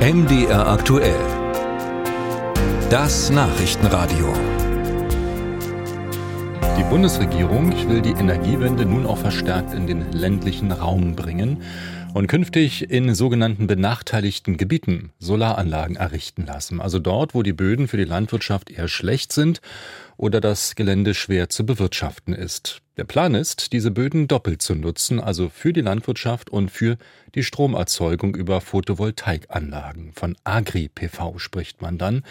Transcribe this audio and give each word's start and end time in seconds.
MDR 0.00 0.66
aktuell. 0.66 1.20
Das 2.88 3.28
Nachrichtenradio. 3.28 4.32
Die 6.78 6.84
Bundesregierung 6.84 7.70
will 7.86 8.00
die 8.00 8.12
Energiewende 8.12 8.86
nun 8.86 9.04
auch 9.04 9.18
verstärkt 9.18 9.74
in 9.74 9.86
den 9.86 10.10
ländlichen 10.12 10.72
Raum 10.72 11.16
bringen 11.16 11.62
und 12.14 12.28
künftig 12.28 12.90
in 12.90 13.14
sogenannten 13.14 13.66
benachteiligten 13.66 14.56
Gebieten 14.56 15.12
Solaranlagen 15.18 15.96
errichten 15.96 16.46
lassen. 16.46 16.80
Also 16.80 16.98
dort, 16.98 17.34
wo 17.34 17.42
die 17.42 17.52
Böden 17.52 17.86
für 17.86 17.98
die 17.98 18.04
Landwirtschaft 18.04 18.70
eher 18.70 18.88
schlecht 18.88 19.34
sind 19.34 19.60
oder 20.20 20.42
das 20.42 20.74
Gelände 20.74 21.14
schwer 21.14 21.48
zu 21.48 21.64
bewirtschaften 21.64 22.34
ist. 22.34 22.82
Der 22.98 23.04
Plan 23.04 23.34
ist, 23.34 23.72
diese 23.72 23.90
Böden 23.90 24.28
doppelt 24.28 24.60
zu 24.60 24.74
nutzen, 24.74 25.18
also 25.18 25.48
für 25.48 25.72
die 25.72 25.80
Landwirtschaft 25.80 26.50
und 26.50 26.70
für 26.70 26.98
die 27.34 27.42
Stromerzeugung 27.42 28.34
über 28.34 28.60
Photovoltaikanlagen. 28.60 30.12
Von 30.12 30.36
Agri-PV 30.44 31.38
spricht 31.38 31.80
man 31.80 31.96
dann. 31.96 32.22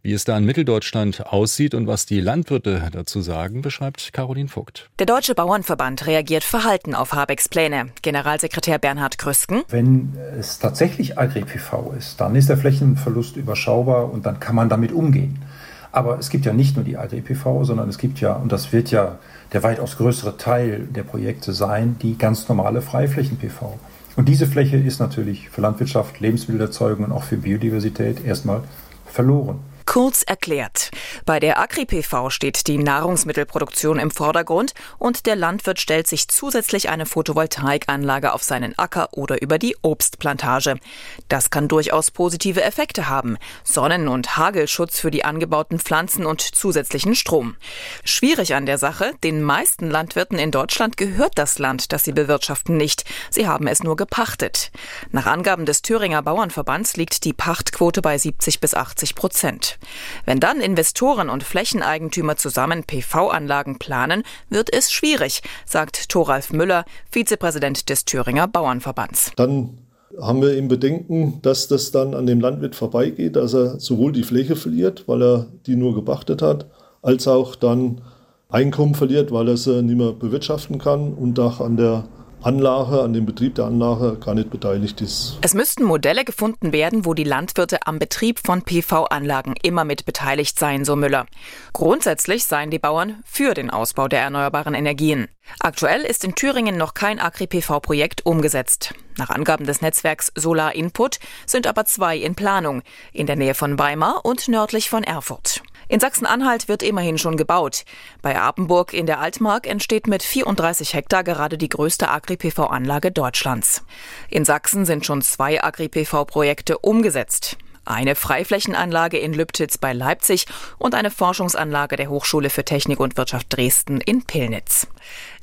Wie 0.00 0.14
es 0.14 0.24
da 0.24 0.38
in 0.38 0.46
Mitteldeutschland 0.46 1.26
aussieht 1.26 1.74
und 1.74 1.86
was 1.86 2.06
die 2.06 2.20
Landwirte 2.20 2.88
dazu 2.90 3.20
sagen, 3.20 3.60
beschreibt 3.60 4.14
Caroline 4.14 4.48
Vogt. 4.48 4.88
Der 4.98 5.04
Deutsche 5.04 5.34
Bauernverband 5.34 6.06
reagiert 6.06 6.44
verhalten 6.44 6.94
auf 6.94 7.12
Habecks 7.12 7.50
Pläne. 7.50 7.88
Generalsekretär 8.00 8.78
Bernhard 8.78 9.18
Krüsken. 9.18 9.64
Wenn 9.68 10.16
es 10.38 10.58
tatsächlich 10.60 11.18
Agri-PV 11.18 11.92
ist, 11.98 12.18
dann 12.22 12.34
ist 12.36 12.48
der 12.48 12.56
Flächenverlust 12.56 13.36
überschaubar 13.36 14.10
und 14.10 14.24
dann 14.24 14.40
kann 14.40 14.54
man 14.54 14.70
damit 14.70 14.92
umgehen. 14.92 15.44
Aber 15.94 16.18
es 16.18 16.28
gibt 16.28 16.44
ja 16.44 16.52
nicht 16.52 16.74
nur 16.74 16.84
die 16.84 16.96
Agri-PV, 16.96 17.62
sondern 17.62 17.88
es 17.88 17.98
gibt 17.98 18.18
ja, 18.18 18.32
und 18.34 18.50
das 18.50 18.72
wird 18.72 18.90
ja 18.90 19.18
der 19.52 19.62
weitaus 19.62 19.96
größere 19.96 20.36
Teil 20.36 20.88
der 20.92 21.04
Projekte 21.04 21.52
sein, 21.52 21.94
die 22.02 22.18
ganz 22.18 22.48
normale 22.48 22.82
Freiflächen-PV. 22.82 23.78
Und 24.16 24.28
diese 24.28 24.48
Fläche 24.48 24.76
ist 24.76 24.98
natürlich 24.98 25.50
für 25.50 25.60
Landwirtschaft, 25.60 26.18
Lebensmittelerzeugung 26.18 27.04
und 27.04 27.12
auch 27.12 27.22
für 27.22 27.36
Biodiversität 27.36 28.24
erstmal 28.24 28.62
verloren. 29.06 29.60
Kurz 29.94 30.24
erklärt. 30.24 30.90
Bei 31.24 31.38
der 31.38 31.60
Agri-PV 31.60 32.28
steht 32.28 32.66
die 32.66 32.78
Nahrungsmittelproduktion 32.78 34.00
im 34.00 34.10
Vordergrund 34.10 34.74
und 34.98 35.24
der 35.24 35.36
Landwirt 35.36 35.78
stellt 35.78 36.08
sich 36.08 36.26
zusätzlich 36.26 36.88
eine 36.88 37.06
Photovoltaikanlage 37.06 38.32
auf 38.32 38.42
seinen 38.42 38.76
Acker 38.76 39.10
oder 39.12 39.40
über 39.40 39.60
die 39.60 39.76
Obstplantage. 39.82 40.80
Das 41.28 41.50
kann 41.50 41.68
durchaus 41.68 42.10
positive 42.10 42.64
Effekte 42.64 43.08
haben. 43.08 43.38
Sonnen- 43.62 44.08
und 44.08 44.36
Hagelschutz 44.36 44.98
für 44.98 45.12
die 45.12 45.24
angebauten 45.24 45.78
Pflanzen 45.78 46.26
und 46.26 46.40
zusätzlichen 46.40 47.14
Strom. 47.14 47.54
Schwierig 48.02 48.56
an 48.56 48.66
der 48.66 48.78
Sache, 48.78 49.12
den 49.22 49.42
meisten 49.44 49.88
Landwirten 49.88 50.40
in 50.40 50.50
Deutschland 50.50 50.96
gehört 50.96 51.38
das 51.38 51.60
Land, 51.60 51.92
das 51.92 52.02
sie 52.02 52.12
bewirtschaften, 52.12 52.76
nicht. 52.76 53.04
Sie 53.30 53.46
haben 53.46 53.68
es 53.68 53.84
nur 53.84 53.94
gepachtet. 53.94 54.72
Nach 55.12 55.26
Angaben 55.26 55.66
des 55.66 55.82
Thüringer 55.82 56.22
Bauernverbands 56.22 56.96
liegt 56.96 57.22
die 57.22 57.32
Pachtquote 57.32 58.02
bei 58.02 58.18
70 58.18 58.58
bis 58.58 58.74
80 58.74 59.14
Prozent. 59.14 59.78
Wenn 60.24 60.40
dann 60.40 60.60
Investoren 60.60 61.30
und 61.30 61.42
Flächeneigentümer 61.42 62.36
zusammen 62.36 62.84
PV-Anlagen 62.84 63.78
planen, 63.78 64.22
wird 64.50 64.72
es 64.72 64.92
schwierig, 64.92 65.42
sagt 65.66 66.08
Thoralf 66.08 66.52
Müller, 66.52 66.84
Vizepräsident 67.10 67.88
des 67.88 68.04
Thüringer 68.04 68.48
Bauernverbands. 68.48 69.32
Dann 69.36 69.78
haben 70.20 70.42
wir 70.42 70.54
eben 70.54 70.68
Bedenken, 70.68 71.40
dass 71.42 71.68
das 71.68 71.90
dann 71.90 72.14
an 72.14 72.26
dem 72.26 72.40
Landwirt 72.40 72.76
vorbeigeht, 72.76 73.36
dass 73.36 73.54
er 73.54 73.80
sowohl 73.80 74.12
die 74.12 74.22
Fläche 74.22 74.56
verliert, 74.56 75.04
weil 75.06 75.22
er 75.22 75.46
die 75.66 75.76
nur 75.76 75.94
gepachtet 75.94 76.42
hat, 76.42 76.66
als 77.02 77.26
auch 77.26 77.56
dann 77.56 78.00
Einkommen 78.48 78.94
verliert, 78.94 79.32
weil 79.32 79.48
er 79.48 79.56
sie 79.56 79.82
nicht 79.82 79.96
mehr 79.96 80.12
bewirtschaften 80.12 80.78
kann 80.78 81.12
und 81.14 81.40
auch 81.40 81.60
an 81.60 81.76
der 81.76 82.04
Anlage, 82.44 83.00
an 83.00 83.14
dem 83.14 83.24
Betrieb 83.24 83.54
der 83.54 83.64
Anlage 83.64 84.18
gar 84.18 84.34
nicht 84.34 84.50
beteiligt 84.50 85.00
ist. 85.00 85.38
Es 85.40 85.54
müssten 85.54 85.82
Modelle 85.82 86.26
gefunden 86.26 86.74
werden, 86.74 87.06
wo 87.06 87.14
die 87.14 87.24
Landwirte 87.24 87.86
am 87.86 87.98
Betrieb 87.98 88.38
von 88.44 88.60
PV-Anlagen 88.60 89.54
immer 89.62 89.84
mit 89.84 90.04
beteiligt 90.04 90.58
seien, 90.58 90.84
so 90.84 90.94
Müller. 90.94 91.24
Grundsätzlich 91.72 92.44
seien 92.44 92.70
die 92.70 92.78
Bauern 92.78 93.22
für 93.24 93.54
den 93.54 93.70
Ausbau 93.70 94.08
der 94.08 94.20
erneuerbaren 94.20 94.74
Energien. 94.74 95.28
Aktuell 95.60 96.02
ist 96.02 96.22
in 96.22 96.34
Thüringen 96.34 96.76
noch 96.76 96.92
kein 96.92 97.18
Agri-PV-Projekt 97.18 98.26
umgesetzt. 98.26 98.92
Nach 99.16 99.30
Angaben 99.30 99.64
des 99.64 99.80
Netzwerks 99.80 100.30
Solar 100.34 100.74
Input 100.74 101.20
sind 101.46 101.66
aber 101.66 101.86
zwei 101.86 102.18
in 102.18 102.34
Planung, 102.34 102.82
in 103.12 103.26
der 103.26 103.36
Nähe 103.36 103.54
von 103.54 103.78
Weimar 103.78 104.20
und 104.24 104.48
nördlich 104.48 104.90
von 104.90 105.02
Erfurt. 105.02 105.62
In 105.88 106.00
Sachsen-Anhalt 106.00 106.68
wird 106.68 106.82
immerhin 106.82 107.18
schon 107.18 107.36
gebaut. 107.36 107.84
Bei 108.22 108.38
Apenburg 108.40 108.92
in 108.92 109.06
der 109.06 109.20
Altmark 109.20 109.66
entsteht 109.66 110.06
mit 110.06 110.22
34 110.22 110.94
Hektar 110.94 111.24
gerade 111.24 111.58
die 111.58 111.68
größte 111.68 112.08
Agri-PV-Anlage 112.08 113.12
Deutschlands. 113.12 113.84
In 114.30 114.44
Sachsen 114.44 114.84
sind 114.86 115.04
schon 115.04 115.22
zwei 115.22 115.62
Agri-PV-Projekte 115.62 116.78
umgesetzt. 116.78 117.58
Eine 117.86 118.14
Freiflächenanlage 118.14 119.18
in 119.18 119.34
Lübtitz 119.34 119.76
bei 119.76 119.92
Leipzig 119.92 120.46
und 120.78 120.94
eine 120.94 121.10
Forschungsanlage 121.10 121.96
der 121.96 122.08
Hochschule 122.08 122.48
für 122.48 122.64
Technik 122.64 122.98
und 122.98 123.18
Wirtschaft 123.18 123.54
Dresden 123.54 124.00
in 124.00 124.22
Pillnitz. 124.24 124.86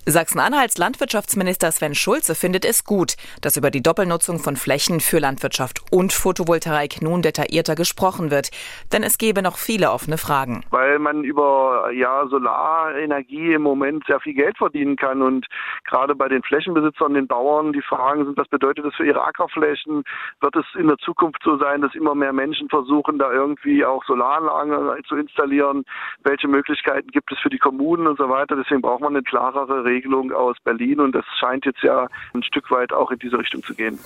Sachsen-Anhalts 0.07 0.79
Landwirtschaftsminister 0.79 1.72
Sven 1.72 1.94
Schulze 1.94 2.34
findet 2.34 2.66
es 2.66 2.85
gut, 2.85 3.17
dass 3.41 3.56
über 3.56 3.69
die 3.69 3.84
Doppelnutzung 3.84 4.39
von 4.39 4.56
Flächen 4.56 5.00
für 5.00 5.19
Landwirtschaft 5.19 5.79
und 5.91 6.12
Photovoltaik 6.12 7.03
nun 7.03 7.22
detaillierter 7.22 7.75
gesprochen 7.75 8.31
wird. 8.31 8.50
Denn 8.91 9.03
es 9.03 9.19
gäbe 9.19 9.44
noch 9.44 9.57
viele 9.57 9.91
offene 9.91 10.17
Fragen. 10.17 10.63
Weil 10.72 10.97
man 10.97 11.23
über 11.23 11.91
ja, 11.94 12.25
Solarenergie 12.28 13.53
im 13.53 13.62
Moment 13.62 14.03
sehr 14.07 14.19
viel 14.19 14.34
Geld 14.34 14.57
verdienen 14.57 14.95
kann. 14.95 15.22
Und 15.22 15.45
gerade 15.88 16.16
bei 16.16 16.28
den 16.28 16.41
Flächenbesitzern, 16.41 17.13
den 17.13 17.28
Bauern, 17.28 17.72
die 17.72 17.83
Fragen 17.83 18.25
sind, 18.25 18.38
was 18.38 18.47
bedeutet 18.47 18.83
das 18.83 18.95
für 18.95 19.06
ihre 19.06 19.23
Ackerflächen? 19.23 20.03
Wird 20.39 20.56
es 20.56 20.66
in 20.79 20.88
der 20.88 20.97
Zukunft 20.97 21.44
so 21.44 21.59
sein, 21.59 21.81
dass 21.81 21.94
immer 21.94 22.16
mehr 22.16 22.33
Menschen 22.33 22.69
versuchen, 22.69 23.19
da 23.19 23.31
irgendwie 23.31 23.85
auch 23.85 24.03
Solaranlagen 24.06 25.03
zu 25.07 25.16
installieren? 25.16 25.85
Welche 26.23 26.47
Möglichkeiten 26.47 27.09
gibt 27.09 27.31
es 27.31 27.38
für 27.38 27.51
die 27.51 27.59
Kommunen 27.59 28.07
und 28.07 28.18
so 28.18 28.29
weiter? 28.29 28.56
Deswegen 28.56 28.81
braucht 28.81 29.01
man 29.01 29.16
eine 29.16 29.22
klarere 29.22 29.91
Regelung 29.91 30.31
aus 30.31 30.56
Berlin 30.63 31.00
und 31.00 31.13
das 31.13 31.25
scheint 31.40 31.66
jetzt 31.66 31.84
ja 31.84 32.07
ein 32.34 32.44
Stück 32.44 32.72
weit 32.72 32.94
auch 32.94 33.12
in 33.12 33.19
diese 33.19 33.38
Richtung 33.38 33.63
zu 33.63 33.75
gehen. 33.75 34.00